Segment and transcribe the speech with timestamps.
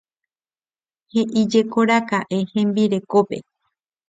[1.13, 3.37] He'íjekoraka'e hembirekópe.